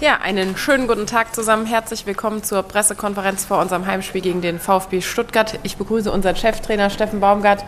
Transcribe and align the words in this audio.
Ja, 0.00 0.20
einen 0.22 0.56
schönen 0.56 0.86
guten 0.86 1.06
Tag 1.06 1.34
zusammen. 1.34 1.66
Herzlich 1.66 2.06
willkommen 2.06 2.44
zur 2.44 2.62
Pressekonferenz 2.62 3.44
vor 3.44 3.60
unserem 3.60 3.84
Heimspiel 3.84 4.20
gegen 4.20 4.40
den 4.40 4.60
VfB 4.60 5.00
Stuttgart. 5.00 5.58
Ich 5.64 5.76
begrüße 5.76 6.12
unseren 6.12 6.36
Cheftrainer 6.36 6.88
Steffen 6.88 7.18
Baumgart. 7.18 7.64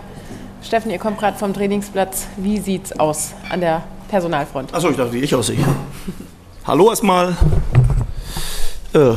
Steffen, 0.63 0.93
ihr 0.93 1.01
kommt 1.01 1.19
gerade 1.19 1.37
vom 1.37 1.53
Trainingsplatz. 1.53 2.29
Wie 2.37 2.61
sieht's 2.61 2.93
aus 3.01 3.33
an 3.49 3.61
der 3.61 3.83
Personalfront? 4.11 4.73
Achso, 4.73 4.91
ich 4.91 4.97
dachte, 4.97 5.13
wie 5.13 5.19
ich 5.19 5.35
aussehe. 5.35 5.59
Hallo 6.65 6.91
erstmal. 6.91 7.37
Äh, 8.93 9.15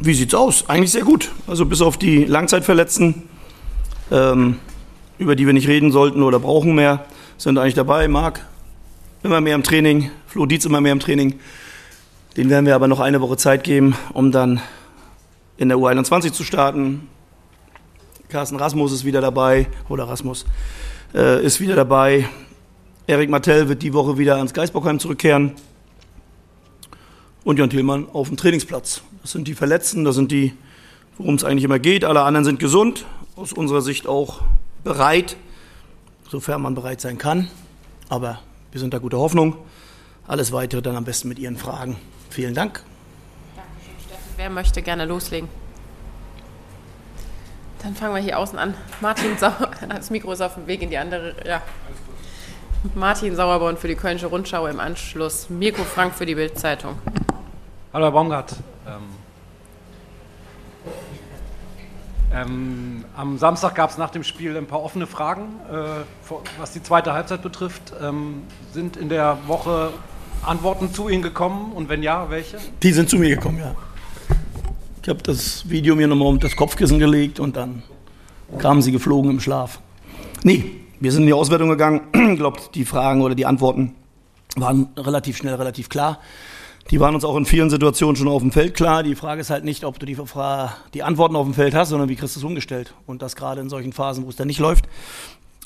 wie 0.00 0.14
sieht's 0.14 0.32
aus? 0.32 0.70
Eigentlich 0.70 0.92
sehr 0.92 1.04
gut. 1.04 1.30
Also 1.46 1.66
bis 1.66 1.82
auf 1.82 1.98
die 1.98 2.24
Langzeitverletzten, 2.24 3.28
ähm, 4.10 4.58
über 5.18 5.36
die 5.36 5.44
wir 5.44 5.52
nicht 5.52 5.68
reden 5.68 5.92
sollten 5.92 6.22
oder 6.22 6.38
brauchen 6.38 6.74
mehr, 6.74 7.04
sind 7.36 7.58
eigentlich 7.58 7.74
dabei. 7.74 8.08
Marc 8.08 8.40
immer 9.22 9.42
mehr 9.42 9.54
im 9.54 9.62
Training, 9.62 10.10
Flo 10.26 10.46
Dietz 10.46 10.64
immer 10.64 10.80
mehr 10.80 10.92
im 10.92 11.00
Training. 11.00 11.38
Den 12.36 12.48
werden 12.48 12.64
wir 12.64 12.74
aber 12.74 12.88
noch 12.88 13.00
eine 13.00 13.20
Woche 13.20 13.36
Zeit 13.36 13.62
geben, 13.62 13.94
um 14.14 14.32
dann 14.32 14.62
in 15.58 15.68
der 15.68 15.76
U21 15.76 16.32
zu 16.32 16.44
starten. 16.44 17.06
Carsten 18.30 18.56
Rasmus 18.56 18.90
ist 18.90 19.04
wieder 19.04 19.20
dabei, 19.20 19.66
oder 19.90 20.08
Rasmus 20.08 20.46
äh, 21.14 21.44
ist 21.44 21.60
wieder 21.60 21.76
dabei. 21.76 22.26
Erik 23.06 23.28
Martell 23.28 23.68
wird 23.68 23.82
die 23.82 23.92
Woche 23.92 24.16
wieder 24.16 24.36
ans 24.36 24.54
Geisbockheim 24.54 24.98
zurückkehren. 24.98 25.52
Und 27.44 27.58
Jan 27.58 27.68
Thielmann 27.68 28.08
auf 28.14 28.28
dem 28.28 28.38
Trainingsplatz. 28.38 29.02
Das 29.20 29.32
sind 29.32 29.46
die 29.46 29.54
Verletzten, 29.54 30.04
das 30.04 30.14
sind 30.14 30.32
die, 30.32 30.54
worum 31.18 31.34
es 31.34 31.44
eigentlich 31.44 31.64
immer 31.64 31.80
geht. 31.80 32.02
Alle 32.02 32.22
anderen 32.22 32.46
sind 32.46 32.58
gesund, 32.58 33.04
aus 33.36 33.52
unserer 33.52 33.82
Sicht 33.82 34.06
auch 34.06 34.40
bereit, 34.84 35.36
sofern 36.30 36.62
man 36.62 36.74
bereit 36.74 37.02
sein 37.02 37.18
kann. 37.18 37.48
Aber 38.08 38.40
wir 38.70 38.80
sind 38.80 38.94
da 38.94 38.98
guter 38.98 39.18
Hoffnung. 39.18 39.56
Alles 40.26 40.50
weitere 40.50 40.80
dann 40.80 40.96
am 40.96 41.04
besten 41.04 41.28
mit 41.28 41.38
Ihren 41.38 41.58
Fragen. 41.58 41.96
Vielen 42.32 42.54
Dank. 42.54 42.80
Dankeschön, 43.54 43.92
Steffen. 44.06 44.32
Wer 44.36 44.48
möchte 44.48 44.80
gerne 44.80 45.04
loslegen? 45.04 45.50
Dann 47.82 47.94
fangen 47.94 48.14
wir 48.14 48.22
hier 48.22 48.38
außen 48.38 48.58
an. 48.58 48.72
Martin 49.02 49.36
Sauer, 49.36 49.70
das 49.90 50.08
Mikro 50.08 50.32
ist 50.32 50.40
auf 50.40 50.54
dem 50.54 50.66
Weg 50.66 50.80
in 50.80 50.88
die 50.88 50.96
andere. 50.96 51.34
Ja. 51.46 51.60
Martin 52.94 53.36
Sauerborn 53.36 53.76
für 53.76 53.86
die 53.86 53.96
Kölnische 53.96 54.28
Rundschau 54.28 54.66
im 54.66 54.80
Anschluss. 54.80 55.50
Mirko 55.50 55.84
Frank 55.84 56.14
für 56.14 56.24
die 56.24 56.34
Bildzeitung. 56.34 56.96
Hallo 57.92 58.06
Herr 58.06 58.12
Baumgart. 58.12 58.56
Ähm, 58.86 59.02
ähm, 62.32 63.04
am 63.14 63.36
Samstag 63.36 63.74
gab 63.74 63.90
es 63.90 63.98
nach 63.98 64.08
dem 64.08 64.24
Spiel 64.24 64.56
ein 64.56 64.66
paar 64.66 64.82
offene 64.82 65.06
Fragen, 65.06 65.60
äh, 65.70 66.32
was 66.58 66.72
die 66.72 66.82
zweite 66.82 67.12
Halbzeit 67.12 67.42
betrifft. 67.42 67.92
Ähm, 68.00 68.44
sind 68.72 68.96
in 68.96 69.10
der 69.10 69.36
Woche 69.46 69.92
Antworten 70.42 70.92
zu 70.92 71.08
Ihnen 71.08 71.22
gekommen 71.22 71.72
und 71.72 71.88
wenn 71.88 72.02
ja, 72.02 72.28
welche? 72.28 72.58
Die 72.82 72.92
sind 72.92 73.08
zu 73.08 73.16
mir 73.16 73.36
gekommen, 73.36 73.58
ja. 73.58 73.74
Ich 75.02 75.08
habe 75.08 75.22
das 75.22 75.68
Video 75.68 75.96
mir 75.96 76.06
nochmal 76.06 76.28
um 76.28 76.38
das 76.38 76.54
Kopfkissen 76.56 76.98
gelegt 76.98 77.40
und 77.40 77.56
dann 77.56 77.82
kamen 78.58 78.82
sie 78.82 78.92
geflogen 78.92 79.30
im 79.30 79.40
Schlaf. 79.40 79.80
Nee, 80.44 80.64
wir 81.00 81.12
sind 81.12 81.22
in 81.22 81.26
die 81.28 81.32
Auswertung 81.32 81.68
gegangen. 81.68 82.02
Ich 82.32 82.38
glaube, 82.38 82.60
die 82.74 82.84
Fragen 82.84 83.22
oder 83.22 83.34
die 83.34 83.46
Antworten 83.46 83.94
waren 84.56 84.88
relativ 84.96 85.36
schnell, 85.36 85.54
relativ 85.54 85.88
klar. 85.88 86.18
Die 86.90 86.98
waren 86.98 87.14
uns 87.14 87.24
auch 87.24 87.36
in 87.36 87.46
vielen 87.46 87.70
Situationen 87.70 88.16
schon 88.16 88.28
auf 88.28 88.42
dem 88.42 88.52
Feld 88.52 88.74
klar. 88.74 89.02
Die 89.02 89.14
Frage 89.14 89.40
ist 89.40 89.50
halt 89.50 89.64
nicht, 89.64 89.84
ob 89.84 89.98
du 89.98 90.06
die, 90.06 90.16
die 90.94 91.02
Antworten 91.02 91.36
auf 91.36 91.46
dem 91.46 91.54
Feld 91.54 91.74
hast, 91.74 91.90
sondern 91.90 92.08
wie 92.08 92.16
kriegst 92.16 92.36
du 92.36 92.40
es 92.40 92.44
umgestellt. 92.44 92.94
Und 93.06 93.22
das 93.22 93.36
gerade 93.36 93.60
in 93.60 93.68
solchen 93.68 93.92
Phasen, 93.92 94.24
wo 94.24 94.28
es 94.28 94.36
dann 94.36 94.48
nicht 94.48 94.58
läuft. 94.58 94.86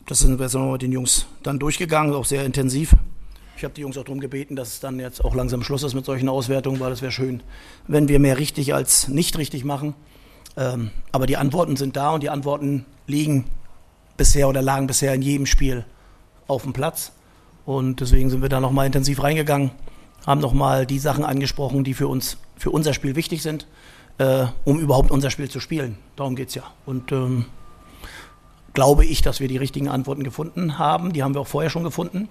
Das 0.07 0.21
sind 0.21 0.39
wir 0.39 0.73
mit 0.73 0.83
den 0.83 0.93
Jungs 0.93 1.27
dann 1.43 1.59
durchgegangen, 1.59 2.15
auch 2.15 2.27
sehr 2.27 2.45
intensiv. 2.45 2.95
Ich 3.57 3.65
habe 3.65 3.73
die 3.73 3.81
Jungs 3.81 3.97
auch 3.97 4.05
darum 4.05 4.21
gebeten, 4.21 4.55
dass 4.55 4.69
es 4.69 4.81
dann 4.81 5.01
jetzt 5.01 5.25
auch 5.25 5.35
langsam 5.35 5.63
Schluss 5.63 5.83
ist 5.83 5.95
mit 5.95 6.05
solchen 6.05 6.29
Auswertungen, 6.29 6.79
weil 6.79 6.93
es 6.93 7.01
wäre 7.01 7.11
schön, 7.11 7.43
wenn 7.89 8.07
wir 8.07 8.19
mehr 8.19 8.39
richtig 8.39 8.75
als 8.75 9.09
nicht 9.09 9.39
richtig 9.39 9.65
machen. 9.65 9.95
Ähm, 10.59 10.91
aber 11.11 11.27
die 11.27 11.39
Antworten 11.39 11.77
sind 11.77 11.97
da 11.97 12.11
und 12.11 12.23
die 12.23 12.29
Antworten 12.29 12.85
liegen 13.07 13.47
bisher 14.19 14.49
oder 14.49 14.61
lagen 14.61 14.87
bisher 14.87 15.15
in 15.15 15.23
jedem 15.23 15.47
Spiel 15.47 15.87
auf 16.47 16.65
dem 16.65 16.75
Platz. 16.75 17.13
Und 17.65 18.01
deswegen 18.01 18.29
sind 18.29 18.43
wir 18.43 18.51
da 18.51 18.61
nochmal 18.61 18.87
intensiv 18.87 19.23
reingegangen, 19.23 19.71
haben 20.27 20.41
nochmal 20.43 20.85
die 20.85 20.99
Sachen 20.99 21.25
angesprochen, 21.25 21.83
die 21.83 21.95
für 21.95 22.09
uns, 22.09 22.37
für 22.59 22.71
unser 22.71 22.93
Spiel 22.93 23.17
wichtig 23.17 23.43
sind, 23.43 23.67
äh, 24.19 24.47
um 24.65 24.79
überhaupt 24.79 25.11
unser 25.11 25.31
Spiel 25.31 25.49
zu 25.49 25.61
spielen. 25.61 25.97
Darum 26.15 26.37
geht 26.37 26.51
es 26.51 26.55
ja. 26.57 26.65
Und 26.85 27.11
ähm, 27.11 27.47
glaube 28.75 29.07
ich, 29.07 29.23
dass 29.23 29.41
wir 29.41 29.49
die 29.49 29.57
richtigen 29.57 29.89
Antworten 29.89 30.25
gefunden 30.25 30.79
haben. 30.79 31.15
Die 31.15 31.23
haben 31.23 31.35
wir 31.35 31.41
auch 31.41 31.47
vorher 31.47 31.71
schon 31.71 31.85
gefunden. 31.85 32.29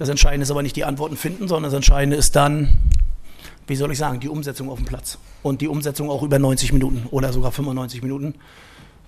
Das 0.00 0.08
Entscheidende 0.08 0.44
ist 0.44 0.50
aber 0.50 0.62
nicht 0.62 0.76
die 0.76 0.86
Antworten 0.86 1.14
finden, 1.14 1.46
sondern 1.46 1.64
das 1.64 1.74
Entscheidende 1.74 2.16
ist 2.16 2.34
dann, 2.34 2.78
wie 3.66 3.76
soll 3.76 3.92
ich 3.92 3.98
sagen, 3.98 4.18
die 4.18 4.30
Umsetzung 4.30 4.70
auf 4.70 4.78
dem 4.78 4.86
Platz. 4.86 5.18
Und 5.42 5.60
die 5.60 5.68
Umsetzung 5.68 6.08
auch 6.08 6.22
über 6.22 6.38
90 6.38 6.72
Minuten 6.72 7.06
oder 7.10 7.34
sogar 7.34 7.52
95 7.52 8.00
Minuten. 8.00 8.34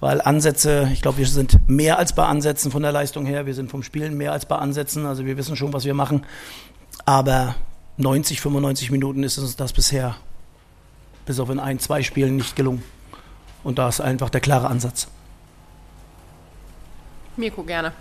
Weil 0.00 0.20
Ansätze, 0.20 0.90
ich 0.92 1.00
glaube, 1.00 1.16
wir 1.16 1.26
sind 1.26 1.66
mehr 1.66 1.98
als 1.98 2.14
bei 2.14 2.26
Ansätzen 2.26 2.70
von 2.70 2.82
der 2.82 2.92
Leistung 2.92 3.24
her. 3.24 3.46
Wir 3.46 3.54
sind 3.54 3.70
vom 3.70 3.82
Spielen 3.82 4.18
mehr 4.18 4.32
als 4.32 4.44
bei 4.44 4.56
Ansätzen. 4.56 5.06
Also 5.06 5.24
wir 5.24 5.38
wissen 5.38 5.56
schon, 5.56 5.72
was 5.72 5.86
wir 5.86 5.94
machen. 5.94 6.26
Aber 7.06 7.54
90, 7.96 8.42
95 8.42 8.90
Minuten 8.90 9.22
ist 9.22 9.38
uns 9.38 9.56
das 9.56 9.72
bisher 9.72 10.16
bis 11.24 11.40
auf 11.40 11.48
in 11.48 11.58
ein, 11.58 11.78
zwei 11.78 12.02
Spielen 12.02 12.36
nicht 12.36 12.54
gelungen. 12.54 12.82
Und 13.64 13.78
da 13.78 13.88
ist 13.88 14.02
einfach 14.02 14.28
der 14.28 14.42
klare 14.42 14.66
Ansatz. 14.66 15.08
Mirko, 17.38 17.62
gerne. 17.62 17.92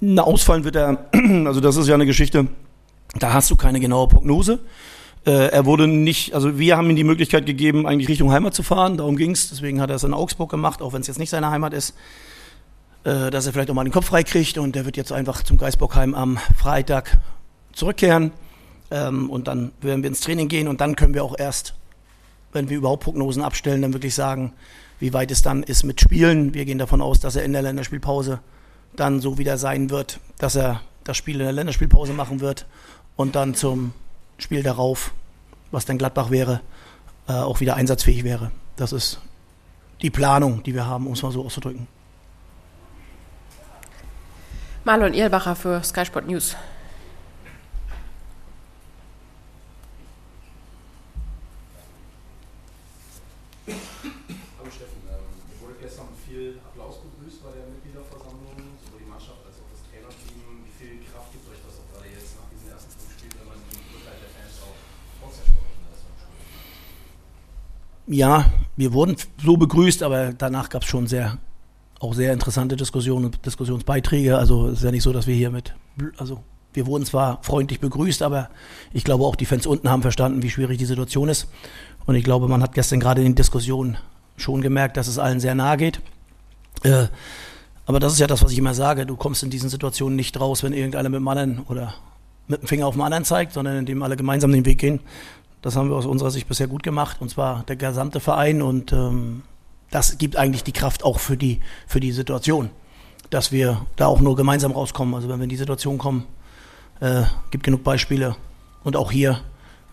Na, 0.00 0.22
ausfallen 0.22 0.64
wird 0.64 0.76
er, 0.76 1.06
also 1.46 1.60
das 1.60 1.76
ist 1.76 1.86
ja 1.86 1.94
eine 1.94 2.06
Geschichte, 2.06 2.46
da 3.18 3.32
hast 3.34 3.50
du 3.50 3.56
keine 3.56 3.80
genaue 3.80 4.08
Prognose. 4.08 4.60
Äh, 5.26 5.48
er 5.48 5.66
wurde 5.66 5.86
nicht, 5.86 6.34
also 6.34 6.58
wir 6.58 6.78
haben 6.78 6.88
ihm 6.88 6.96
die 6.96 7.04
Möglichkeit 7.04 7.44
gegeben, 7.44 7.86
eigentlich 7.86 8.08
Richtung 8.08 8.32
Heimat 8.32 8.54
zu 8.54 8.62
fahren, 8.62 8.96
darum 8.96 9.16
ging 9.16 9.32
es, 9.32 9.50
deswegen 9.50 9.80
hat 9.80 9.90
er 9.90 9.96
es 9.96 10.04
in 10.04 10.14
Augsburg 10.14 10.50
gemacht, 10.50 10.80
auch 10.80 10.94
wenn 10.94 11.02
es 11.02 11.06
jetzt 11.06 11.18
nicht 11.18 11.28
seine 11.28 11.50
Heimat 11.50 11.74
ist, 11.74 11.94
äh, 13.04 13.30
dass 13.30 13.46
er 13.46 13.52
vielleicht 13.52 13.70
auch 13.70 13.74
mal 13.74 13.84
den 13.84 13.92
Kopf 13.92 14.06
frei 14.06 14.22
kriegt 14.22 14.56
und 14.56 14.74
der 14.74 14.86
wird 14.86 14.96
jetzt 14.96 15.12
einfach 15.12 15.42
zum 15.42 15.58
Geisbockheim 15.58 16.14
am 16.14 16.38
Freitag 16.56 17.18
zurückkehren. 17.74 18.32
Ähm, 18.90 19.28
und 19.28 19.48
dann 19.48 19.72
werden 19.82 20.02
wir 20.02 20.08
ins 20.08 20.20
Training 20.20 20.48
gehen 20.48 20.66
und 20.66 20.80
dann 20.80 20.96
können 20.96 21.12
wir 21.12 21.22
auch 21.24 21.38
erst, 21.38 21.74
wenn 22.52 22.70
wir 22.70 22.78
überhaupt 22.78 23.04
Prognosen 23.04 23.42
abstellen, 23.42 23.82
dann 23.82 23.92
wirklich 23.92 24.14
sagen, 24.14 24.52
wie 25.00 25.12
weit 25.12 25.30
es 25.30 25.42
dann 25.42 25.62
ist 25.62 25.82
mit 25.82 26.00
Spielen. 26.00 26.54
Wir 26.54 26.64
gehen 26.64 26.78
davon 26.78 27.00
aus, 27.00 27.18
dass 27.18 27.34
er 27.34 27.42
in 27.42 27.52
der 27.52 27.62
Länderspielpause 27.62 28.38
dann 28.94 29.20
so 29.20 29.38
wieder 29.38 29.58
sein 29.58 29.90
wird, 29.90 30.20
dass 30.38 30.54
er 30.54 30.82
das 31.04 31.16
Spiel 31.16 31.36
in 31.36 31.46
der 31.46 31.52
Länderspielpause 31.52 32.12
machen 32.12 32.40
wird 32.40 32.66
und 33.16 33.34
dann 33.34 33.54
zum 33.54 33.92
Spiel 34.38 34.62
darauf, 34.62 35.12
was 35.70 35.86
dann 35.86 35.98
Gladbach 35.98 36.30
wäre, 36.30 36.60
äh, 37.28 37.32
auch 37.32 37.60
wieder 37.60 37.76
einsatzfähig 37.76 38.24
wäre. 38.24 38.50
Das 38.76 38.92
ist 38.92 39.20
die 40.02 40.10
Planung, 40.10 40.62
die 40.62 40.74
wir 40.74 40.86
haben, 40.86 41.06
um 41.06 41.14
es 41.14 41.22
mal 41.22 41.32
so 41.32 41.44
auszudrücken. 41.44 41.86
Marlon 44.84 45.12
Ehlbacher 45.12 45.56
für 45.56 45.82
Sky 45.82 46.04
Sport 46.06 46.26
News. 46.26 46.56
Ja, 68.10 68.50
wir 68.76 68.92
wurden 68.92 69.16
so 69.42 69.56
begrüßt, 69.56 70.02
aber 70.02 70.32
danach 70.32 70.68
gab 70.68 70.82
es 70.82 70.88
schon 70.88 71.06
sehr, 71.06 71.38
auch 72.00 72.12
sehr 72.12 72.32
interessante 72.32 72.76
Diskussionen 72.76 73.26
und 73.26 73.46
Diskussionsbeiträge. 73.46 74.36
Also 74.36 74.68
es 74.68 74.78
ist 74.78 74.84
ja 74.84 74.90
nicht 74.90 75.04
so, 75.04 75.12
dass 75.12 75.26
wir 75.26 75.34
hier 75.34 75.50
mit, 75.50 75.74
also 76.16 76.42
wir 76.72 76.86
wurden 76.86 77.04
zwar 77.04 77.42
freundlich 77.42 77.80
begrüßt, 77.80 78.22
aber 78.22 78.50
ich 78.92 79.04
glaube 79.04 79.24
auch 79.24 79.36
die 79.36 79.46
Fans 79.46 79.66
unten 79.66 79.88
haben 79.88 80.02
verstanden, 80.02 80.42
wie 80.42 80.50
schwierig 80.50 80.78
die 80.78 80.86
Situation 80.86 81.28
ist. 81.28 81.48
Und 82.06 82.16
ich 82.16 82.24
glaube, 82.24 82.48
man 82.48 82.62
hat 82.62 82.74
gestern 82.74 83.00
gerade 83.00 83.20
in 83.20 83.28
den 83.28 83.34
Diskussionen 83.36 83.96
schon 84.42 84.62
gemerkt, 84.62 84.96
dass 84.96 85.08
es 85.08 85.18
allen 85.18 85.40
sehr 85.40 85.54
nahe 85.54 85.76
geht. 85.76 86.00
Äh, 86.82 87.06
aber 87.86 87.98
das 87.98 88.12
ist 88.12 88.18
ja 88.20 88.26
das, 88.26 88.42
was 88.42 88.52
ich 88.52 88.58
immer 88.58 88.74
sage. 88.74 89.06
Du 89.06 89.16
kommst 89.16 89.42
in 89.42 89.50
diesen 89.50 89.68
Situationen 89.68 90.16
nicht 90.16 90.38
raus, 90.38 90.62
wenn 90.62 90.72
irgendeiner 90.72 91.08
mit 91.08 91.18
dem 91.18 91.28
anderen 91.28 91.60
oder 91.68 91.94
mit 92.46 92.62
dem 92.62 92.68
Finger 92.68 92.86
auf 92.86 92.94
den 92.94 93.02
anderen 93.02 93.24
zeigt, 93.24 93.52
sondern 93.52 93.76
indem 93.76 94.02
alle 94.02 94.16
gemeinsam 94.16 94.52
den 94.52 94.64
Weg 94.64 94.78
gehen. 94.78 95.00
Das 95.62 95.76
haben 95.76 95.90
wir 95.90 95.96
aus 95.96 96.06
unserer 96.06 96.30
Sicht 96.30 96.48
bisher 96.48 96.68
gut 96.68 96.82
gemacht, 96.82 97.18
und 97.20 97.30
zwar 97.30 97.64
der 97.64 97.76
gesamte 97.76 98.20
Verein. 98.20 98.62
Und 98.62 98.92
ähm, 98.92 99.42
das 99.90 100.18
gibt 100.18 100.36
eigentlich 100.36 100.64
die 100.64 100.72
Kraft 100.72 101.04
auch 101.04 101.18
für 101.18 101.36
die, 101.36 101.60
für 101.86 102.00
die 102.00 102.12
Situation, 102.12 102.70
dass 103.28 103.52
wir 103.52 103.84
da 103.96 104.06
auch 104.06 104.20
nur 104.20 104.36
gemeinsam 104.36 104.72
rauskommen. 104.72 105.14
Also 105.14 105.28
wenn 105.28 105.38
wir 105.38 105.44
in 105.44 105.50
die 105.50 105.56
Situation 105.56 105.98
kommen, 105.98 106.26
äh, 107.00 107.22
gibt 107.50 107.64
genug 107.64 107.84
Beispiele. 107.84 108.36
Und 108.84 108.96
auch 108.96 109.10
hier, 109.10 109.40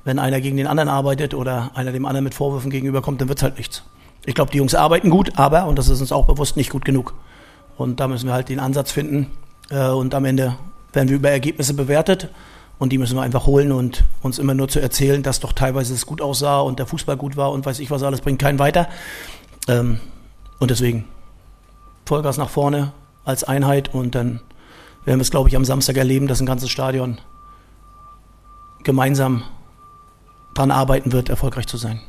wenn 0.04 0.20
einer 0.20 0.40
gegen 0.40 0.58
den 0.58 0.68
anderen 0.68 0.90
arbeitet 0.90 1.34
oder 1.34 1.72
einer 1.74 1.92
dem 1.92 2.06
anderen 2.06 2.24
mit 2.24 2.34
Vorwürfen 2.34 2.72
gegenüberkommt, 2.72 3.20
dann 3.20 3.28
wird 3.28 3.40
es 3.40 3.44
halt 3.44 3.58
nichts. 3.58 3.84
Ich 4.28 4.36
glaube, 4.36 4.52
die 4.52 4.58
Jungs 4.58 4.76
arbeiten 4.76 5.10
gut, 5.10 5.40
aber, 5.40 5.68
und 5.68 5.80
das 5.80 5.88
ist 5.88 6.02
uns 6.02 6.12
auch 6.12 6.26
bewusst, 6.26 6.58
nicht 6.58 6.70
gut 6.70 6.84
genug. 6.84 7.14
Und 7.78 8.02
da 8.02 8.10
müssen 8.10 8.28
wir 8.28 8.34
halt 8.34 8.50
den 8.50 8.60
Ansatz 8.60 8.92
finden. 8.92 9.32
Äh, 9.70 9.88
und 9.88 10.14
am 10.14 10.26
Ende 10.26 10.58
werden 10.92 11.08
wir 11.08 11.16
über 11.16 11.30
Ergebnisse 11.30 11.74
bewertet. 11.74 12.28
Und 12.78 12.92
die 12.92 12.98
müssen 12.98 13.16
wir 13.16 13.22
einfach 13.22 13.46
holen 13.46 13.72
und 13.72 14.04
uns 14.22 14.38
immer 14.38 14.54
nur 14.54 14.68
zu 14.68 14.82
erzählen, 14.82 15.24
dass 15.24 15.40
doch 15.40 15.54
teilweise 15.54 15.94
es 15.94 16.06
gut 16.06 16.22
aussah 16.22 16.60
und 16.60 16.78
der 16.78 16.88
Fußball 16.88 17.16
gut 17.16 17.38
war 17.38 17.54
und 17.54 17.66
weiß 17.66 17.80
ich 17.80 17.90
was 17.90 18.04
alles, 18.04 18.20
bringt 18.20 18.40
keinen 18.40 18.60
weiter. 18.60 18.90
Ähm, 19.70 20.02
und 20.60 20.72
deswegen 20.72 21.06
Vollgas 22.06 22.36
nach 22.36 22.50
vorne 22.50 22.92
als 23.24 23.46
Einheit 23.46 23.94
und 23.94 24.14
dann 24.14 24.42
werden 25.06 25.20
wir 25.20 25.22
es, 25.22 25.32
glaube 25.32 25.48
ich, 25.48 25.56
am 25.56 25.64
Samstag 25.64 25.96
erleben, 25.96 26.28
dass 26.28 26.42
ein 26.42 26.46
ganzes 26.46 26.70
Stadion 26.70 27.18
gemeinsam 28.84 29.44
daran 30.54 30.72
arbeiten 30.72 31.14
wird, 31.14 31.30
erfolgreich 31.30 31.68
zu 31.68 31.78
sein. 31.78 32.02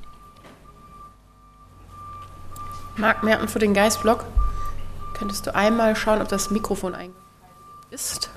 Marc 2.98 3.22
Merten 3.22 3.46
für 3.46 3.60
den 3.60 3.74
Geistblock. 3.74 4.24
Könntest 5.14 5.46
du 5.46 5.54
einmal 5.54 5.94
schauen, 5.94 6.20
ob 6.20 6.28
das 6.28 6.50
Mikrofon 6.50 6.94
eingeschaltet 6.94 7.28
ist? 7.90 8.30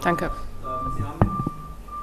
Danke. 0.00 0.26
Ähm, 0.26 0.94
Sie 0.96 1.02
haben 1.02 1.18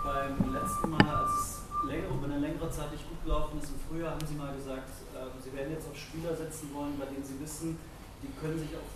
beim 0.04 0.54
letzten 0.54 0.90
Mal, 0.90 1.16
als 1.16 1.32
es 1.32 1.62
länger, 1.88 2.10
über 2.10 2.26
eine 2.26 2.40
längere 2.40 2.70
Zeit 2.70 2.92
nicht 2.92 3.08
gut 3.08 3.24
gelaufen 3.24 3.60
ist, 3.62 3.72
im 3.72 3.80
Frühjahr, 3.88 4.12
haben 4.12 4.28
Sie 4.28 4.36
mal 4.36 4.54
gesagt, 4.54 4.90
ähm, 5.16 5.32
Sie 5.42 5.54
werden 5.56 5.72
jetzt 5.72 5.88
auf 5.88 5.98
Spieler 5.98 6.36
setzen 6.36 6.70
wollen, 6.74 7.00
bei 7.00 7.06
denen 7.06 7.24
Sie 7.24 7.40
wissen, 7.40 7.80
die 8.22 8.28
können 8.40 8.60
sich 8.60 8.76
auf, 8.76 8.92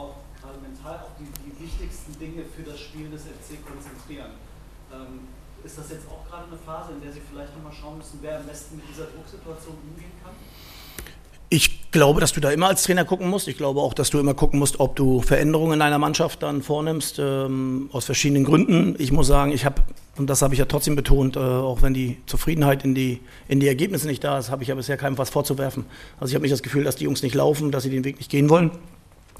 auch 0.00 0.16
gerade 0.40 0.58
mental 0.60 0.96
auf 0.96 1.12
die, 1.20 1.28
die 1.44 1.52
wichtigsten 1.60 2.18
Dinge 2.18 2.44
für 2.56 2.62
das 2.62 2.80
Spiel 2.80 3.10
des 3.10 3.24
FC 3.24 3.60
konzentrieren. 3.68 4.32
Ähm, 4.92 5.28
ist 5.64 5.78
das 5.78 5.90
jetzt 5.90 6.06
auch 6.08 6.28
gerade 6.28 6.44
eine 6.48 6.58
Phase, 6.58 6.92
in 6.92 7.00
der 7.02 7.12
Sie 7.12 7.20
vielleicht 7.30 7.54
nochmal 7.56 7.72
schauen 7.72 7.98
müssen, 7.98 8.18
wer 8.22 8.38
am 8.38 8.46
besten 8.46 8.76
mit 8.76 8.84
dieser 8.88 9.04
Drucksituation 9.04 9.74
umgehen 9.74 10.12
kann? 10.22 10.32
Ich 11.50 11.90
glaube, 11.90 12.20
dass 12.20 12.32
du 12.32 12.40
da 12.40 12.50
immer 12.50 12.68
als 12.68 12.82
Trainer 12.82 13.06
gucken 13.06 13.30
musst. 13.30 13.48
Ich 13.48 13.56
glaube 13.56 13.80
auch, 13.80 13.94
dass 13.94 14.10
du 14.10 14.18
immer 14.18 14.34
gucken 14.34 14.58
musst, 14.58 14.80
ob 14.80 14.96
du 14.96 15.22
Veränderungen 15.22 15.74
in 15.74 15.78
deiner 15.78 15.98
Mannschaft 15.98 16.42
dann 16.42 16.60
vornimmst, 16.60 17.18
ähm, 17.18 17.88
aus 17.92 18.04
verschiedenen 18.04 18.44
Gründen. 18.44 18.96
Ich 18.98 19.12
muss 19.12 19.28
sagen, 19.28 19.52
ich 19.52 19.64
habe, 19.64 19.82
und 20.18 20.28
das 20.28 20.42
habe 20.42 20.52
ich 20.52 20.58
ja 20.58 20.66
trotzdem 20.66 20.94
betont, 20.94 21.36
äh, 21.36 21.40
auch 21.40 21.80
wenn 21.80 21.94
die 21.94 22.18
Zufriedenheit 22.26 22.84
in 22.84 22.94
die, 22.94 23.20
in 23.48 23.60
die 23.60 23.68
Ergebnisse 23.68 24.08
nicht 24.08 24.22
da 24.24 24.38
ist, 24.38 24.50
habe 24.50 24.62
ich 24.62 24.68
ja 24.68 24.74
bisher 24.74 24.98
keinem 24.98 25.16
was 25.16 25.30
vorzuwerfen. 25.30 25.86
Also 26.20 26.32
ich 26.32 26.34
habe 26.34 26.42
nicht 26.42 26.52
das 26.52 26.62
Gefühl, 26.62 26.84
dass 26.84 26.96
die 26.96 27.04
Jungs 27.04 27.22
nicht 27.22 27.34
laufen, 27.34 27.70
dass 27.70 27.82
sie 27.82 27.90
den 27.90 28.04
Weg 28.04 28.18
nicht 28.18 28.30
gehen 28.30 28.50
wollen. 28.50 28.70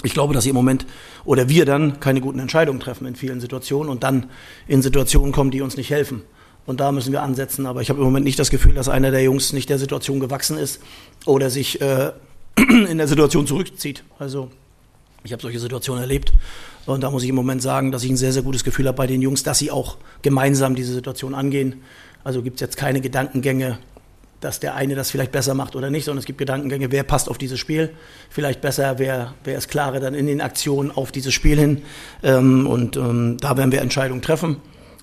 Ich 0.03 0.15
glaube, 0.15 0.33
dass 0.33 0.45
sie 0.45 0.51
im 0.51 0.55
Moment 0.55 0.87
oder 1.25 1.49
wir 1.49 1.65
dann 1.65 1.99
keine 2.01 2.21
guten 2.21 2.39
Entscheidungen 2.39 2.79
treffen 2.81 3.07
in 3.07 3.17
vielen 3.17 3.41
Situationen 3.41 3.91
und 3.91 4.05
dann 4.05 4.31
in 4.69 4.81
Situationen 4.81 5.33
kommen, 5.33 5.51
die 5.51 5.61
uns 5.61 5.77
nicht 5.77 5.91
helfen. 5.91 6.23
Und 6.67 6.81
da 6.81 6.93
müssen 6.93 7.13
wir 7.13 7.23
ansetzen. 7.23 7.67
Aber 7.67 7.81
ich 7.81 7.91
habe 7.91 7.99
im 7.99 8.05
Moment 8.05 8.25
nicht 8.25 8.39
das 8.39 8.51
Gefühl, 8.51 8.75
dass 8.75 8.89
einer 8.89 9.11
der 9.11 9.23
Jungs 9.23 9.53
nicht 9.53 9.71
der 9.71 9.79
Situation 9.79 10.21
gewachsen 10.21 10.59
ist 10.59 10.81
oder 11.25 11.51
sich 11.51 11.81
äh, 11.81 12.13
in 12.57 12.99
der 12.99 13.09
Situation 13.09 13.47
zurückzieht. 13.47 14.05
Also 14.19 14.51
ich 15.25 15.33
habe 15.33 15.43
solche 15.43 15.59
Situationen 15.59 16.03
erlebt. 16.03 16.33
Und 16.87 17.03
da 17.03 17.11
muss 17.11 17.23
ich 17.23 17.29
im 17.29 17.35
Moment 17.35 17.61
sagen, 17.61 17.91
dass 17.91 18.05
ich 18.05 18.11
ein 18.11 18.17
sehr, 18.17 18.33
sehr 18.33 18.43
gutes 18.43 18.65
Gefühl 18.65 18.87
habe 18.87 18.97
bei 18.97 19.07
den 19.07 19.21
Jungs, 19.21 19.43
dass 19.43 19.59
sie 19.59 19.71
auch 19.71 19.97
gemeinsam 20.23 20.75
diese 20.75 20.93
Situation 20.95 21.35
angehen. 21.35 21.83
Also 22.25 22.43
gibt 22.43 22.57
es 22.57 22.61
jetzt 22.61 22.77
keine 22.77 23.01
Gedankengänge, 23.01 23.79
dass 24.41 24.61
der 24.61 24.75
eine 24.75 24.95
das 24.95 25.11
vielleicht 25.11 25.33
besser 25.33 25.55
macht 25.55 25.75
oder 25.75 25.91
nicht, 25.91 26.05
sondern 26.05 26.21
es 26.21 26.25
gibt 26.25 26.39
Gedankengänge, 26.39 26.93
wer 26.93 27.03
passt 27.03 27.29
auf 27.29 27.39
dieses 27.39 27.59
Spiel 27.59 27.91
vielleicht 28.31 28.61
besser, 28.61 28.99
wer, 28.99 29.35
wer 29.45 29.59
ist 29.59 29.69
klarer 29.69 30.01
dann 30.01 30.15
in 30.15 30.27
den 30.27 30.41
Aktionen 30.41 30.91
auf 30.91 31.11
dieses 31.13 31.35
Spiel 31.35 31.59
hin. 31.59 31.83
Ähm, 32.23 32.67
und 32.67 32.97
ähm, 32.97 33.37
da 33.41 33.57
werden 33.57 33.73
wir 33.73 33.81
Entscheidungen 33.81 34.23
treffen. 34.23 34.59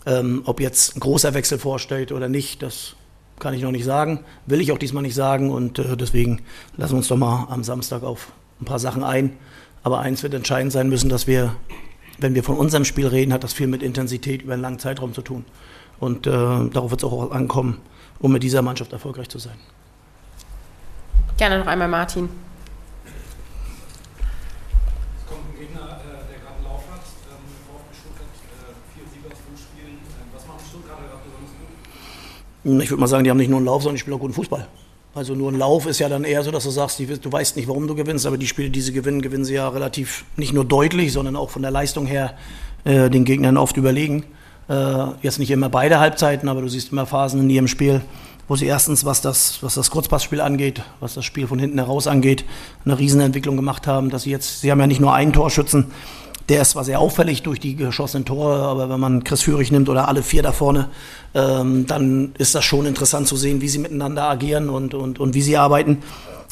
Ähm, 0.05 0.43
ob 0.45 0.59
jetzt 0.59 0.95
ein 0.95 0.99
großer 0.99 1.33
Wechsel 1.33 1.57
vorstellt 1.57 2.11
oder 2.11 2.29
nicht, 2.29 2.61
das 2.61 2.95
kann 3.39 3.53
ich 3.53 3.61
noch 3.61 3.71
nicht 3.71 3.85
sagen. 3.85 4.23
Will 4.45 4.61
ich 4.61 4.71
auch 4.71 4.77
diesmal 4.77 5.03
nicht 5.03 5.15
sagen. 5.15 5.49
Und 5.49 5.79
äh, 5.79 5.97
deswegen 5.97 6.41
lassen 6.77 6.93
wir 6.93 6.97
uns 6.97 7.07
doch 7.07 7.17
mal 7.17 7.47
am 7.49 7.63
Samstag 7.63 8.03
auf 8.03 8.31
ein 8.61 8.65
paar 8.65 8.79
Sachen 8.79 9.03
ein. 9.03 9.33
Aber 9.83 9.99
eins 9.99 10.23
wird 10.23 10.33
entscheidend 10.33 10.71
sein 10.71 10.89
müssen, 10.89 11.09
dass 11.09 11.27
wir, 11.27 11.55
wenn 12.19 12.35
wir 12.35 12.43
von 12.43 12.57
unserem 12.57 12.85
Spiel 12.85 13.07
reden, 13.07 13.33
hat 13.33 13.43
das 13.43 13.53
viel 13.53 13.67
mit 13.67 13.83
Intensität 13.83 14.43
über 14.43 14.53
einen 14.53 14.61
langen 14.61 14.79
Zeitraum 14.79 15.13
zu 15.13 15.21
tun. 15.21 15.45
Und 15.99 16.27
äh, 16.27 16.31
darauf 16.31 16.91
wird 16.91 17.01
es 17.01 17.09
auch 17.09 17.31
ankommen, 17.31 17.77
um 18.19 18.31
mit 18.31 18.43
dieser 18.43 18.61
Mannschaft 18.61 18.93
erfolgreich 18.93 19.29
zu 19.29 19.39
sein. 19.39 19.57
Gerne 21.37 21.59
noch 21.59 21.67
einmal 21.67 21.87
Martin. 21.87 22.29
Ich 32.63 32.89
würde 32.89 32.99
mal 32.99 33.07
sagen, 33.07 33.23
die 33.23 33.29
haben 33.29 33.37
nicht 33.37 33.49
nur 33.49 33.57
einen 33.57 33.67
Lauf, 33.67 33.83
sondern 33.83 33.95
die 33.95 33.99
spielen 33.99 34.15
auch 34.15 34.21
guten 34.21 34.33
Fußball. 34.33 34.67
Also 35.13 35.35
nur 35.35 35.51
ein 35.51 35.57
Lauf 35.57 35.85
ist 35.85 35.99
ja 35.99 36.09
dann 36.09 36.23
eher 36.23 36.43
so, 36.43 36.49
dass 36.51 36.63
du 36.63 36.71
sagst, 36.71 36.99
du 36.99 37.31
weißt 37.31 37.55
nicht, 37.57 37.67
warum 37.67 37.87
du 37.87 37.95
gewinnst, 37.95 38.25
aber 38.25 38.37
die 38.37 38.47
Spiele, 38.47 38.69
die 38.69 38.81
sie 38.81 38.91
gewinnen, 38.91 39.21
gewinnen 39.21 39.45
sie 39.45 39.53
ja 39.53 39.69
relativ 39.69 40.25
nicht 40.35 40.51
nur 40.51 40.65
deutlich, 40.65 41.13
sondern 41.13 41.35
auch 41.35 41.51
von 41.51 41.61
der 41.61 41.71
Leistung 41.71 42.07
her 42.07 42.35
äh, 42.83 43.09
den 43.09 43.23
Gegnern 43.23 43.55
oft 43.57 43.77
überlegen. 43.77 44.25
Äh, 44.67 45.05
jetzt 45.21 45.39
nicht 45.39 45.51
immer 45.51 45.69
beide 45.69 45.99
Halbzeiten, 45.99 46.49
aber 46.49 46.61
du 46.61 46.67
siehst 46.67 46.91
immer 46.91 47.05
Phasen 47.05 47.39
in 47.41 47.49
ihrem 47.49 47.67
Spiel, 47.67 48.01
wo 48.47 48.55
sie 48.55 48.65
erstens, 48.65 49.05
was 49.05 49.21
das, 49.21 49.61
was 49.61 49.75
das 49.75 49.91
Kurzpassspiel 49.91 50.41
angeht, 50.41 50.81
was 50.99 51.13
das 51.13 51.25
Spiel 51.25 51.47
von 51.47 51.59
hinten 51.59 51.77
heraus 51.77 52.07
angeht, 52.07 52.45
eine 52.83 52.97
Riesenentwicklung 52.97 53.55
gemacht 53.55 53.87
haben, 53.87 54.09
dass 54.09 54.23
sie 54.23 54.31
jetzt, 54.31 54.61
sie 54.61 54.71
haben 54.71 54.79
ja 54.79 54.87
nicht 54.87 55.01
nur 55.01 55.13
einen 55.13 55.33
Torschützen, 55.33 55.87
der 56.49 56.61
ist 56.61 56.71
zwar 56.71 56.83
sehr 56.83 56.99
auffällig 56.99 57.41
durch 57.41 57.59
die 57.59 57.75
geschossenen 57.75 58.25
Tore, 58.25 58.63
aber 58.63 58.89
wenn 58.89 58.99
man 58.99 59.23
Chris 59.23 59.41
Führig 59.41 59.71
nimmt 59.71 59.89
oder 59.89 60.07
alle 60.07 60.21
vier 60.21 60.43
da 60.43 60.51
vorne, 60.51 60.89
ähm, 61.33 61.87
dann 61.87 62.33
ist 62.37 62.53
das 62.53 62.63
schon 62.63 62.85
interessant 62.85 63.27
zu 63.27 63.35
sehen, 63.35 63.61
wie 63.61 63.67
sie 63.67 63.79
miteinander 63.79 64.29
agieren 64.29 64.69
und, 64.69 64.93
und, 64.93 65.19
und 65.19 65.33
wie 65.33 65.41
sie 65.41 65.57
arbeiten. 65.57 66.03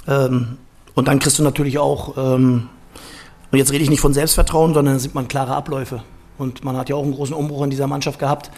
Ähm, 0.08 0.58
und 0.96 1.08
dann 1.08 1.20
kriegst 1.20 1.38
du 1.38 1.44
natürlich 1.44 1.78
auch, 1.78 2.18
ähm, 2.18 2.70
und 3.52 3.58
jetzt 3.60 3.72
rede 3.72 3.84
ich 3.84 3.90
nicht 3.90 4.02
von 4.02 4.14
Selbstvertrauen, 4.14 4.74
sondern 4.74 4.98
sieht 4.98 5.14
man 5.14 5.28
klare 5.28 5.56
Abläufe. 5.56 6.02
Und 6.38 6.64
man 6.64 6.78
hat 6.78 6.90
ja 6.90 6.96
auch 6.96 7.04
einen 7.04 7.14
großen 7.14 7.36
Umbruch 7.36 7.64
in 7.64 7.70
dieser 7.70 7.88
Mannschaft 7.88 8.20
gehabt. 8.20 8.52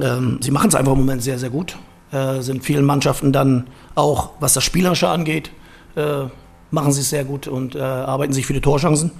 Ähm, 0.00 0.38
sie 0.40 0.50
machen 0.50 0.68
es 0.68 0.74
einfach 0.74 0.92
im 0.92 0.98
Moment 0.98 1.22
sehr, 1.22 1.38
sehr 1.38 1.50
gut. 1.50 1.76
Äh, 2.12 2.42
sind 2.42 2.64
vielen 2.64 2.84
Mannschaften 2.84 3.32
dann 3.32 3.66
auch, 3.94 4.30
was 4.40 4.54
das 4.54 4.64
Spielerische 4.64 5.08
angeht, 5.08 5.50
äh, 5.96 6.24
machen 6.70 6.92
sie 6.92 7.00
es 7.00 7.10
sehr 7.10 7.24
gut 7.24 7.48
und 7.48 7.74
äh, 7.74 7.80
arbeiten 7.80 8.32
sich 8.32 8.46
viele 8.46 8.60
Torchancen. 8.60 9.10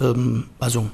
Ähm, 0.00 0.44
also 0.58 0.86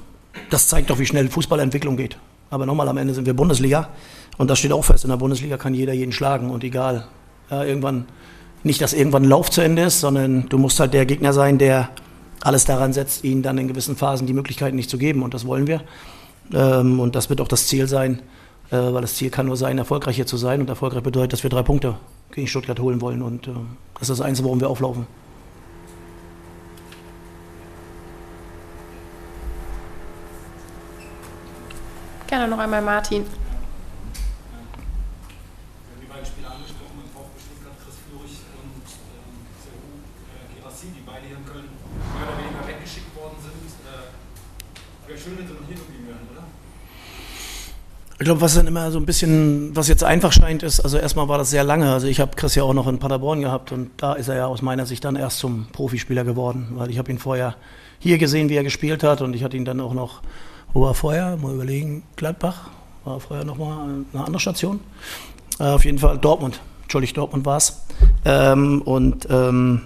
das 0.49 0.67
zeigt 0.67 0.89
doch, 0.89 0.99
wie 0.99 1.05
schnell 1.05 1.29
Fußballentwicklung 1.29 1.97
geht. 1.97 2.17
Aber 2.49 2.65
nochmal, 2.65 2.87
am 2.87 2.97
Ende 2.97 3.13
sind 3.13 3.25
wir 3.25 3.33
Bundesliga 3.33 3.89
und 4.37 4.49
das 4.49 4.59
steht 4.59 4.71
auch 4.71 4.85
fest. 4.85 5.03
In 5.03 5.09
der 5.09 5.17
Bundesliga 5.17 5.57
kann 5.57 5.73
jeder 5.73 5.93
jeden 5.93 6.11
schlagen 6.11 6.51
und 6.51 6.63
egal. 6.63 7.07
Ja, 7.49 7.63
irgendwann, 7.63 8.05
nicht, 8.63 8.81
dass 8.81 8.93
irgendwann 8.93 9.23
ein 9.23 9.29
Lauf 9.29 9.49
zu 9.49 9.61
Ende 9.61 9.83
ist, 9.83 9.99
sondern 9.99 10.47
du 10.49 10.57
musst 10.57 10.79
halt 10.79 10.93
der 10.93 11.05
Gegner 11.05 11.33
sein, 11.33 11.57
der 11.57 11.89
alles 12.43 12.65
daran 12.65 12.93
setzt, 12.93 13.23
ihnen 13.23 13.41
dann 13.41 13.57
in 13.57 13.67
gewissen 13.67 13.95
Phasen 13.95 14.27
die 14.27 14.33
Möglichkeiten 14.33 14.75
nicht 14.75 14.89
zu 14.89 14.97
geben. 14.97 15.23
Und 15.23 15.33
das 15.33 15.47
wollen 15.47 15.67
wir. 15.67 15.81
Ähm, 16.53 16.99
und 16.99 17.15
das 17.15 17.29
wird 17.29 17.41
auch 17.41 17.47
das 17.47 17.67
Ziel 17.67 17.87
sein, 17.87 18.21
äh, 18.69 18.77
weil 18.77 19.01
das 19.01 19.15
Ziel 19.15 19.29
kann 19.29 19.45
nur 19.45 19.57
sein, 19.57 19.77
erfolgreich 19.77 20.17
hier 20.17 20.25
zu 20.25 20.37
sein. 20.37 20.61
Und 20.61 20.69
erfolgreich 20.69 21.03
bedeutet, 21.03 21.33
dass 21.33 21.43
wir 21.43 21.49
drei 21.49 21.63
Punkte 21.63 21.95
gegen 22.31 22.47
Stuttgart 22.47 22.79
holen 22.79 23.01
wollen. 23.01 23.21
Und 23.21 23.47
äh, 23.47 23.51
das 23.93 24.09
ist 24.09 24.19
das 24.19 24.21
Einzige, 24.21 24.45
warum 24.45 24.59
wir 24.59 24.69
auflaufen. 24.69 25.07
Gerne 32.27 32.47
noch 32.47 32.57
einmal 32.57 32.81
Martin. 32.81 33.23
Die 36.01 36.07
beiden 36.09 36.25
Spieler 36.25 36.49
angesprochen, 36.49 37.05
im 37.05 37.09
VfB 37.13 37.37
Stuttgart, 37.37 37.77
Chris 37.85 37.93
Flurich 38.09 38.41
und 38.57 38.81
ähm, 38.89 39.45
Seru 39.61 40.01
äh, 40.33 40.49
Gerassi, 40.57 40.87
die 40.97 41.05
beide 41.05 41.29
hier 41.29 41.37
in 41.37 41.45
Köln 41.45 41.69
mehr 41.69 42.25
oder 42.25 42.37
weniger 42.41 42.65
weggeschickt 42.65 43.13
worden 43.13 43.37
sind. 43.37 43.69
Äh, 43.85 44.17
Wäre 45.05 45.19
schön, 45.19 45.37
wenn 45.37 45.45
sie 45.45 45.53
noch 45.53 45.67
hier 45.69 45.77
geblieben 45.77 46.09
wären, 46.09 46.25
oder? 46.33 46.49
Ich 48.19 48.25
glaube, 48.25 48.41
was 48.41 48.55
dann 48.55 48.67
immer 48.67 48.91
so 48.91 48.99
ein 48.99 49.05
bisschen, 49.05 49.75
was 49.75 49.87
jetzt 49.87 50.03
einfach 50.03 50.31
scheint, 50.31 50.63
ist, 50.63 50.79
also 50.79 50.97
erstmal 50.97 51.27
war 51.27 51.37
das 51.37 51.49
sehr 51.49 51.63
lange. 51.63 51.91
Also 51.91 52.07
ich 52.07 52.19
habe 52.19 52.35
Chris 52.35 52.55
ja 52.55 52.63
auch 52.63 52.73
noch 52.73 52.87
in 52.87 52.99
Paderborn 52.99 53.41
gehabt 53.41 53.71
und 53.71 53.89
da 53.97 54.13
ist 54.13 54.27
er 54.27 54.35
ja 54.35 54.45
aus 54.45 54.61
meiner 54.61 54.85
Sicht 54.85 55.03
dann 55.03 55.15
erst 55.15 55.39
zum 55.39 55.67
Profispieler 55.71 56.23
geworden, 56.23 56.67
weil 56.75 56.91
ich 56.91 56.99
habe 56.99 57.11
ihn 57.11 57.17
vorher 57.17 57.55
hier 57.99 58.17
gesehen, 58.17 58.49
wie 58.49 58.55
er 58.55 58.63
gespielt 58.63 59.03
hat 59.03 59.21
und 59.21 59.35
ich 59.35 59.43
hatte 59.43 59.57
ihn 59.57 59.65
dann 59.65 59.79
auch 59.81 59.93
noch 59.93 60.21
wo 60.73 60.81
war 60.81 60.93
vorher? 60.95 61.37
Mal 61.37 61.53
überlegen, 61.53 62.03
Gladbach, 62.15 62.69
war 63.05 63.19
vorher 63.19 63.45
nochmal 63.45 64.03
eine 64.11 64.23
andere 64.23 64.39
Station. 64.39 64.79
Äh, 65.59 65.65
auf 65.65 65.85
jeden 65.85 65.99
Fall 65.99 66.17
Dortmund, 66.17 66.59
Entschuldigung, 66.83 67.15
Dortmund 67.15 67.45
war 67.45 67.57
es. 67.57 67.85
Ähm, 68.25 68.81
und 68.81 69.27
ähm, 69.29 69.81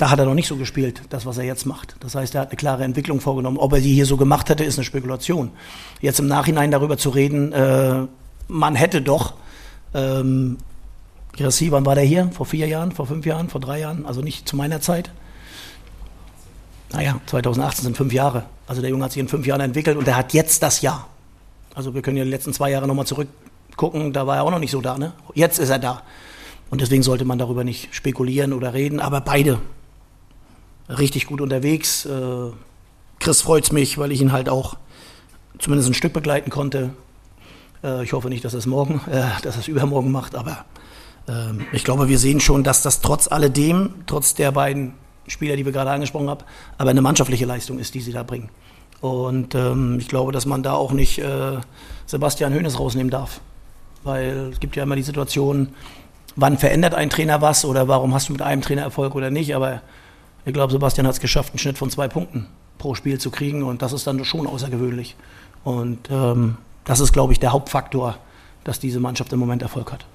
da 0.00 0.08
hat 0.08 0.18
er 0.18 0.24
noch 0.24 0.34
nicht 0.34 0.48
so 0.48 0.56
gespielt, 0.56 1.02
das, 1.10 1.26
was 1.26 1.36
er 1.36 1.44
jetzt 1.44 1.66
macht. 1.66 1.94
Das 2.00 2.14
heißt, 2.14 2.34
er 2.34 2.40
hat 2.40 2.48
eine 2.48 2.56
klare 2.56 2.84
Entwicklung 2.84 3.20
vorgenommen. 3.20 3.58
Ob 3.58 3.74
er 3.74 3.80
die 3.80 3.92
hier 3.92 4.06
so 4.06 4.16
gemacht 4.16 4.48
hätte, 4.48 4.64
ist 4.64 4.78
eine 4.78 4.86
Spekulation. 4.86 5.50
Jetzt 6.00 6.18
im 6.20 6.26
Nachhinein 6.26 6.70
darüber 6.70 6.96
zu 6.96 7.10
reden, 7.10 7.52
äh, 7.52 8.06
man 8.48 8.76
hätte 8.76 9.02
doch, 9.02 9.34
ähm, 9.92 10.56
Girassi, 11.36 11.70
wann 11.70 11.84
war 11.84 11.96
der 11.96 12.04
hier? 12.04 12.30
Vor 12.32 12.46
vier 12.46 12.66
Jahren, 12.66 12.92
vor 12.92 13.06
fünf 13.06 13.26
Jahren, 13.26 13.50
vor 13.50 13.60
drei 13.60 13.80
Jahren? 13.80 14.06
Also 14.06 14.22
nicht 14.22 14.48
zu 14.48 14.56
meiner 14.56 14.80
Zeit. 14.80 15.10
Naja, 16.92 17.20
2018 17.26 17.84
sind 17.84 17.96
fünf 17.98 18.14
Jahre. 18.14 18.44
Also 18.66 18.80
der 18.80 18.88
Junge 18.88 19.04
hat 19.04 19.12
sich 19.12 19.20
in 19.20 19.28
fünf 19.28 19.46
Jahren 19.46 19.60
entwickelt 19.60 19.98
und 19.98 20.08
er 20.08 20.16
hat 20.16 20.32
jetzt 20.32 20.62
das 20.62 20.80
Jahr. 20.80 21.08
Also 21.74 21.94
wir 21.94 22.00
können 22.00 22.16
ja 22.16 22.24
die 22.24 22.30
letzten 22.30 22.54
zwei 22.54 22.70
Jahre 22.70 22.88
nochmal 22.88 23.06
zurückgucken, 23.06 24.14
da 24.14 24.26
war 24.26 24.36
er 24.36 24.44
auch 24.44 24.50
noch 24.50 24.60
nicht 24.60 24.70
so 24.70 24.80
da. 24.80 24.96
Ne? 24.96 25.12
Jetzt 25.34 25.58
ist 25.58 25.68
er 25.68 25.78
da. 25.78 26.04
Und 26.70 26.80
deswegen 26.80 27.02
sollte 27.02 27.26
man 27.26 27.38
darüber 27.38 27.64
nicht 27.64 27.94
spekulieren 27.94 28.54
oder 28.54 28.72
reden, 28.72 28.98
aber 28.98 29.20
beide 29.20 29.58
richtig 30.98 31.26
gut 31.26 31.40
unterwegs. 31.40 32.06
Äh, 32.06 32.52
Chris 33.18 33.42
freut 33.42 33.72
mich, 33.72 33.98
weil 33.98 34.12
ich 34.12 34.20
ihn 34.20 34.32
halt 34.32 34.48
auch 34.48 34.76
zumindest 35.58 35.90
ein 35.90 35.94
Stück 35.94 36.12
begleiten 36.12 36.50
konnte. 36.50 36.90
Äh, 37.82 38.04
ich 38.04 38.12
hoffe 38.12 38.28
nicht, 38.28 38.44
dass 38.44 38.54
er 38.54 38.58
es 38.58 38.66
morgen, 38.66 39.00
äh, 39.10 39.22
dass 39.42 39.56
er 39.56 39.60
es 39.60 39.68
übermorgen 39.68 40.10
macht, 40.10 40.34
aber 40.34 40.64
ähm, 41.28 41.66
ich 41.72 41.84
glaube, 41.84 42.08
wir 42.08 42.18
sehen 42.18 42.40
schon, 42.40 42.64
dass 42.64 42.82
das 42.82 43.00
trotz 43.00 43.28
alledem, 43.28 43.94
trotz 44.06 44.34
der 44.34 44.52
beiden 44.52 44.94
Spieler, 45.26 45.56
die 45.56 45.64
wir 45.64 45.72
gerade 45.72 45.90
angesprochen 45.90 46.28
haben, 46.28 46.44
aber 46.78 46.90
eine 46.90 47.02
mannschaftliche 47.02 47.46
Leistung 47.46 47.78
ist, 47.78 47.94
die 47.94 48.00
sie 48.00 48.12
da 48.12 48.22
bringen. 48.22 48.48
Und 49.00 49.54
ähm, 49.54 49.98
ich 49.98 50.08
glaube, 50.08 50.32
dass 50.32 50.44
man 50.44 50.62
da 50.62 50.74
auch 50.74 50.92
nicht 50.92 51.18
äh, 51.18 51.58
Sebastian 52.06 52.52
Hoeneß 52.54 52.78
rausnehmen 52.78 53.10
darf. 53.10 53.40
Weil 54.02 54.50
es 54.52 54.60
gibt 54.60 54.76
ja 54.76 54.82
immer 54.82 54.96
die 54.96 55.02
Situation, 55.02 55.70
wann 56.36 56.58
verändert 56.58 56.94
ein 56.94 57.10
Trainer 57.10 57.40
was 57.40 57.64
oder 57.64 57.88
warum 57.88 58.14
hast 58.14 58.28
du 58.28 58.32
mit 58.32 58.42
einem 58.42 58.62
Trainer 58.62 58.82
Erfolg 58.82 59.14
oder 59.14 59.30
nicht. 59.30 59.54
Aber 59.54 59.80
ich 60.44 60.52
glaube, 60.52 60.72
Sebastian 60.72 61.06
hat 61.06 61.14
es 61.14 61.20
geschafft, 61.20 61.52
einen 61.52 61.58
Schnitt 61.58 61.78
von 61.78 61.90
zwei 61.90 62.08
Punkten 62.08 62.46
pro 62.78 62.94
Spiel 62.94 63.18
zu 63.18 63.30
kriegen 63.30 63.62
und 63.62 63.82
das 63.82 63.92
ist 63.92 64.06
dann 64.06 64.24
schon 64.24 64.46
außergewöhnlich. 64.46 65.16
Und 65.64 66.10
ähm, 66.10 66.56
das 66.84 67.00
ist, 67.00 67.12
glaube 67.12 67.32
ich, 67.32 67.40
der 67.40 67.52
Hauptfaktor, 67.52 68.16
dass 68.64 68.80
diese 68.80 69.00
Mannschaft 69.00 69.32
im 69.32 69.38
Moment 69.38 69.62
Erfolg 69.62 69.92
hat. 69.92 70.06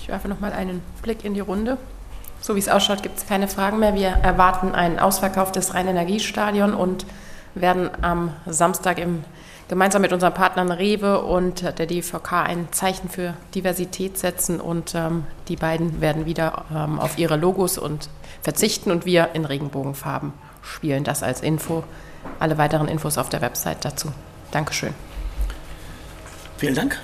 Ich 0.00 0.08
werfe 0.08 0.28
noch 0.28 0.40
mal 0.40 0.52
einen 0.52 0.82
Blick 1.02 1.24
in 1.24 1.34
die 1.34 1.40
Runde. 1.40 1.78
So 2.40 2.54
wie 2.54 2.60
es 2.60 2.68
ausschaut, 2.68 3.02
gibt 3.02 3.18
es 3.18 3.26
keine 3.26 3.48
Fragen 3.48 3.78
mehr. 3.78 3.94
Wir 3.94 4.08
erwarten 4.08 4.72
einen 4.72 4.98
Ausverkauf 4.98 5.50
des 5.50 5.74
Rhein-Energiestadion 5.74 6.74
und 6.74 7.06
werden 7.54 7.90
am 8.02 8.32
Samstag 8.46 8.98
im, 8.98 9.24
gemeinsam 9.68 10.02
mit 10.02 10.12
unseren 10.12 10.34
Partnern 10.34 10.70
Rewe 10.70 11.22
und 11.22 11.62
der 11.62 11.86
DVK 11.86 12.32
ein 12.44 12.68
Zeichen 12.72 13.08
für 13.08 13.34
Diversität 13.54 14.18
setzen 14.18 14.60
und 14.60 14.94
ähm, 14.94 15.24
die 15.48 15.56
beiden 15.56 16.00
werden 16.00 16.26
wieder 16.26 16.64
ähm, 16.74 17.00
auf 17.00 17.18
ihre 17.18 17.36
Logos 17.36 17.78
und 17.78 18.08
verzichten 18.42 18.90
und 18.90 19.06
wir 19.06 19.30
in 19.34 19.44
Regenbogenfarben 19.44 20.32
spielen. 20.62 21.04
Das 21.04 21.22
als 21.22 21.40
Info. 21.40 21.84
Alle 22.38 22.58
weiteren 22.58 22.88
Infos 22.88 23.18
auf 23.18 23.28
der 23.28 23.40
Website 23.40 23.84
dazu. 23.84 24.12
Dankeschön. 24.50 24.94
Vielen 26.58 26.74
Dank. 26.74 26.98